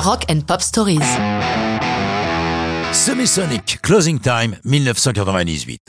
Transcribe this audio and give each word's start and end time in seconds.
Rock 0.00 0.26
and 0.30 0.42
Pop 0.46 0.62
Stories. 0.62 1.00
Semisonic 2.92 3.80
Closing 3.82 4.20
Time 4.20 4.56
1998. 4.64 5.80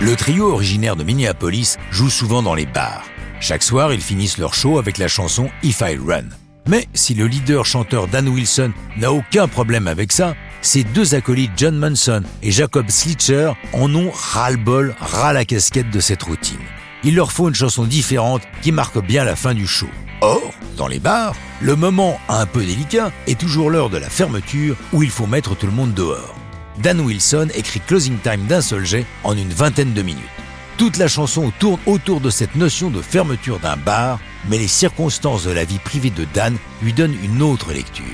Le 0.00 0.14
trio 0.14 0.52
originaire 0.52 0.94
de 0.94 1.02
Minneapolis 1.02 1.78
joue 1.90 2.08
souvent 2.08 2.42
dans 2.42 2.54
les 2.54 2.64
bars. 2.64 3.04
Chaque 3.40 3.64
soir, 3.64 3.92
ils 3.92 4.00
finissent 4.00 4.38
leur 4.38 4.54
show 4.54 4.78
avec 4.78 4.98
la 4.98 5.08
chanson 5.08 5.50
If 5.64 5.80
I 5.80 5.98
Run. 5.98 6.28
Mais 6.68 6.86
si 6.94 7.14
le 7.14 7.26
leader 7.26 7.66
chanteur 7.66 8.06
Dan 8.06 8.28
Wilson 8.28 8.72
n'a 8.96 9.12
aucun 9.12 9.48
problème 9.48 9.88
avec 9.88 10.12
ça, 10.12 10.36
ses 10.60 10.84
deux 10.84 11.16
acolytes 11.16 11.52
John 11.56 11.76
Munson 11.76 12.22
et 12.40 12.52
Jacob 12.52 12.88
Slitcher 12.88 13.52
en 13.72 13.92
ont 13.96 14.12
ras-le-bol, 14.12 14.94
ras 15.00 15.32
la 15.32 15.44
casquette 15.44 15.90
de 15.90 15.98
cette 15.98 16.22
routine. 16.22 16.60
Il 17.04 17.16
leur 17.16 17.32
faut 17.32 17.48
une 17.48 17.54
chanson 17.54 17.84
différente 17.84 18.42
qui 18.62 18.70
marque 18.70 19.04
bien 19.04 19.24
la 19.24 19.34
fin 19.34 19.54
du 19.54 19.66
show. 19.66 19.88
Or, 20.20 20.52
dans 20.76 20.86
les 20.86 21.00
bars, 21.00 21.34
le 21.60 21.74
moment 21.74 22.20
un 22.28 22.46
peu 22.46 22.64
délicat 22.64 23.10
est 23.26 23.38
toujours 23.38 23.70
l'heure 23.70 23.90
de 23.90 23.98
la 23.98 24.08
fermeture 24.08 24.76
où 24.92 25.02
il 25.02 25.10
faut 25.10 25.26
mettre 25.26 25.56
tout 25.56 25.66
le 25.66 25.72
monde 25.72 25.94
dehors. 25.94 26.34
Dan 26.78 27.00
Wilson 27.00 27.48
écrit 27.54 27.80
Closing 27.80 28.18
Time 28.18 28.46
d'un 28.46 28.60
seul 28.60 28.84
jet 28.84 29.04
en 29.24 29.36
une 29.36 29.52
vingtaine 29.52 29.92
de 29.92 30.02
minutes. 30.02 30.22
Toute 30.78 30.96
la 30.96 31.08
chanson 31.08 31.52
tourne 31.58 31.80
autour 31.86 32.20
de 32.20 32.30
cette 32.30 32.54
notion 32.54 32.88
de 32.90 33.02
fermeture 33.02 33.58
d'un 33.58 33.76
bar, 33.76 34.20
mais 34.48 34.58
les 34.58 34.68
circonstances 34.68 35.44
de 35.44 35.50
la 35.50 35.64
vie 35.64 35.78
privée 35.78 36.10
de 36.10 36.26
Dan 36.32 36.56
lui 36.82 36.92
donnent 36.92 37.16
une 37.22 37.42
autre 37.42 37.72
lecture. 37.72 38.04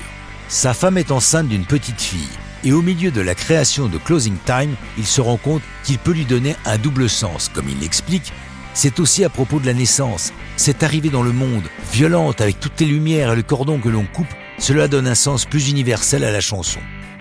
Sa 0.49 0.73
femme 0.73 0.97
est 0.97 1.11
enceinte 1.11 1.47
d'une 1.47 1.65
petite 1.65 2.01
fille, 2.01 2.37
et 2.63 2.73
au 2.73 2.81
milieu 2.81 3.11
de 3.11 3.21
la 3.21 3.35
création 3.35 3.87
de 3.87 3.97
Closing 3.97 4.35
Time, 4.45 4.75
il 4.97 5.05
se 5.05 5.21
rend 5.21 5.37
compte 5.37 5.61
qu'il 5.83 5.99
peut 5.99 6.11
lui 6.11 6.25
donner 6.25 6.55
un 6.65 6.77
double 6.77 7.09
sens, 7.09 7.49
comme 7.53 7.69
il 7.69 7.79
l'explique. 7.79 8.33
C'est 8.73 8.99
aussi 8.99 9.23
à 9.23 9.29
propos 9.29 9.59
de 9.59 9.65
la 9.65 9.73
naissance. 9.73 10.31
Cette 10.55 10.83
arrivée 10.83 11.09
dans 11.09 11.23
le 11.23 11.31
monde, 11.31 11.67
violente 11.91 12.41
avec 12.41 12.59
toutes 12.59 12.79
les 12.79 12.85
lumières 12.85 13.33
et 13.33 13.35
le 13.35 13.43
cordon 13.43 13.79
que 13.79 13.89
l'on 13.89 14.05
coupe, 14.05 14.27
cela 14.57 14.87
donne 14.87 15.07
un 15.07 15.15
sens 15.15 15.45
plus 15.45 15.69
universel 15.69 16.23
à 16.23 16.31
la 16.31 16.41
chanson. 16.41 16.79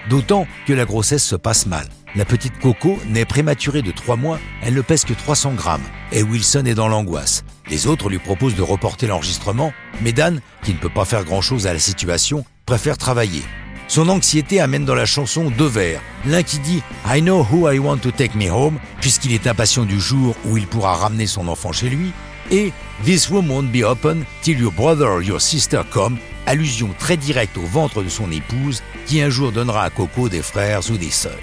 D'autant 0.08 0.46
que 0.66 0.72
la 0.72 0.84
grossesse 0.84 1.24
se 1.24 1.36
passe 1.36 1.66
mal. 1.66 1.86
La 2.14 2.24
petite 2.24 2.58
Coco 2.58 2.98
naît 3.06 3.26
prématurée 3.26 3.82
de 3.82 3.92
3 3.92 4.16
mois, 4.16 4.38
elle 4.62 4.74
ne 4.74 4.80
pèse 4.80 5.04
que 5.04 5.12
300 5.12 5.52
grammes, 5.52 5.82
et 6.10 6.22
Wilson 6.22 6.64
est 6.64 6.74
dans 6.74 6.88
l'angoisse. 6.88 7.44
Les 7.68 7.86
autres 7.86 8.08
lui 8.08 8.18
proposent 8.18 8.56
de 8.56 8.62
reporter 8.62 9.06
l'enregistrement, 9.06 9.72
mais 10.00 10.12
Dan, 10.12 10.40
qui 10.62 10.72
ne 10.72 10.78
peut 10.78 10.88
pas 10.88 11.04
faire 11.04 11.24
grand-chose 11.24 11.66
à 11.66 11.74
la 11.74 11.78
situation, 11.78 12.44
préfère 12.64 12.96
travailler. 12.96 13.42
Son 13.88 14.10
anxiété 14.10 14.60
amène 14.60 14.84
dans 14.84 14.94
la 14.94 15.06
chanson 15.06 15.50
deux 15.50 15.66
vers. 15.66 16.02
L'un 16.26 16.42
qui 16.42 16.58
dit 16.58 16.82
I 17.06 17.22
know 17.22 17.46
who 17.50 17.70
I 17.70 17.78
want 17.78 17.98
to 17.98 18.10
take 18.10 18.36
me 18.36 18.50
home, 18.50 18.78
puisqu'il 19.00 19.32
est 19.32 19.46
impatient 19.46 19.84
du 19.84 19.98
jour 19.98 20.36
où 20.44 20.58
il 20.58 20.66
pourra 20.66 20.94
ramener 20.94 21.26
son 21.26 21.48
enfant 21.48 21.72
chez 21.72 21.88
lui, 21.88 22.12
et 22.50 22.72
This 23.04 23.28
room 23.28 23.48
won't 23.50 23.70
be 23.72 23.84
open 23.84 24.24
till 24.42 24.58
your 24.58 24.72
brother 24.72 25.06
or 25.06 25.22
your 25.22 25.40
sister 25.40 25.82
come, 25.90 26.18
allusion 26.46 26.90
très 26.98 27.16
directe 27.16 27.56
au 27.56 27.62
ventre 27.62 28.02
de 28.02 28.08
son 28.08 28.30
épouse 28.32 28.82
qui 29.06 29.22
un 29.22 29.30
jour 29.30 29.52
donnera 29.52 29.84
à 29.84 29.90
Coco 29.90 30.28
des 30.28 30.42
frères 30.42 30.80
ou 30.90 30.96
des 30.96 31.10
sœurs. 31.10 31.38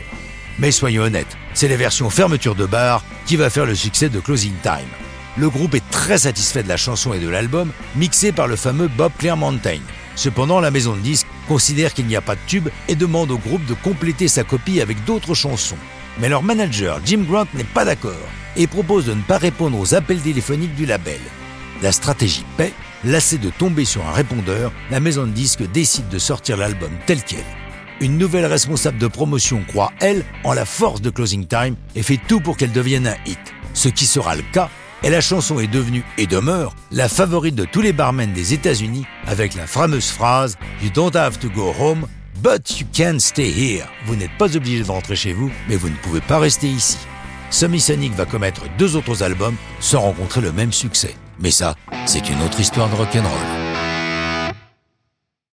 Mais 0.60 0.72
soyons 0.72 1.04
honnêtes, 1.04 1.38
c'est 1.54 1.70
la 1.70 1.78
version 1.78 2.10
fermeture 2.10 2.56
de 2.56 2.66
bar 2.66 3.04
qui 3.26 3.38
va 3.38 3.50
faire 3.50 3.66
le 3.66 3.74
succès 3.74 4.10
de 4.10 4.20
Closing 4.20 4.54
Time. 4.62 4.90
Le 5.38 5.50
groupe 5.50 5.76
est 5.76 5.90
très 5.92 6.20
satisfait 6.20 6.64
de 6.64 6.70
la 6.70 6.78
chanson 6.78 7.14
et 7.14 7.20
de 7.20 7.30
l'album, 7.30 7.72
mixé 7.96 8.32
par 8.32 8.48
le 8.48 8.56
fameux 8.56 8.90
Bob 8.90 9.12
Clearmountain. 9.18 9.82
Cependant, 10.16 10.60
la 10.60 10.72
maison 10.72 10.96
de 10.96 11.02
disques 11.02 11.28
considère 11.48 11.94
qu'il 11.94 12.08
n'y 12.08 12.16
a 12.16 12.22
pas 12.22 12.36
de 12.36 12.42
tube 12.48 12.70
et 12.88 12.96
demande 12.96 13.32
au 13.32 13.38
groupe 13.38 13.66
de 13.66 13.74
compléter 13.74 14.28
sa 14.28 14.44
copie 14.44 14.82
avec 14.82 15.04
d'autres 15.06 15.34
chansons. 15.34 15.78
Mais 16.20 16.30
leur 16.30 16.44
manager, 16.44 17.00
Jim 17.06 17.26
Grant, 17.28 17.48
n'est 17.54 17.64
pas 17.64 17.86
d'accord 17.86 18.14
et 18.56 18.68
propose 18.68 19.06
de 19.06 19.14
ne 19.14 19.22
pas 19.22 19.38
répondre 19.38 19.78
aux 19.78 19.94
appels 19.94 20.22
téléphoniques 20.22 20.76
du 20.76 20.86
label. 20.86 21.20
La 21.82 21.92
stratégie 21.92 22.46
paie, 22.56 22.72
lassée 23.04 23.38
de 23.38 23.50
tomber 23.50 23.84
sur 23.84 24.06
un 24.08 24.14
répondeur, 24.14 24.72
la 24.90 25.02
maison 25.02 25.26
de 25.26 25.32
disques 25.32 25.70
décide 25.72 26.08
de 26.08 26.18
sortir 26.18 26.56
l'album 26.56 26.92
tel 27.06 27.22
quel. 27.22 27.44
Une 28.00 28.18
nouvelle 28.18 28.46
responsable 28.46 28.98
de 28.98 29.08
promotion 29.08 29.64
croit, 29.68 29.92
elle, 30.00 30.24
en 30.44 30.54
la 30.54 30.66
force 30.66 31.02
de 31.02 31.10
Closing 31.10 31.48
Time 31.48 31.76
et 31.96 32.04
fait 32.04 32.20
tout 32.28 32.40
pour 32.40 32.58
qu'elle 32.58 32.72
devienne 32.72 33.08
un 33.08 33.16
hit. 33.26 33.40
Ce 33.74 33.90
qui 33.90 34.06
sera 34.06 34.36
le 34.36 34.44
cas, 34.54 34.70
et 35.04 35.10
la 35.10 35.22
chanson 35.22 35.60
est 35.60 35.68
devenue 35.68 36.04
et 36.18 36.28
demeure 36.28 36.76
la 36.92 37.10
favorite 37.10 37.56
de 37.56 37.66
tous 37.66 37.82
les 37.82 37.94
barmen 37.94 38.34
des 38.34 38.54
États-Unis 38.54 39.06
avec 39.28 39.56
la 39.56 39.68
fameuse 39.68 40.10
phrase 40.10 40.58
You 40.82 40.90
don't 40.90 41.16
have 41.16 41.40
to 41.40 41.50
go 41.50 41.74
home, 41.78 42.08
but 42.42 42.80
you 42.80 42.88
can 42.96 43.20
stay 43.20 43.52
here. 43.52 43.88
Vous 44.06 44.16
n'êtes 44.16 44.38
pas 44.38 44.56
obligé 44.56 44.84
de 44.84 44.88
rentrer 44.88 45.16
chez 45.16 45.34
vous, 45.34 45.52
mais 45.68 45.76
vous 45.76 45.90
ne 45.90 45.96
pouvez 45.96 46.22
pas 46.22 46.40
rester 46.40 46.68
ici. 46.68 46.98
Sonic 47.52 48.14
va 48.16 48.26
commettre 48.26 48.64
deux 48.78 48.96
autres 48.96 49.24
albums 49.24 49.56
sans 49.80 50.02
rencontrer 50.02 50.42
le 50.42 50.52
même 50.52 50.74
succès. 50.74 51.16
Mais 51.40 51.52
ça, 51.52 51.76
c'est 52.06 52.30
une 52.30 52.42
autre 52.42 52.60
histoire 52.60 52.90
de 52.90 52.96
rock'n'roll. 52.96 53.65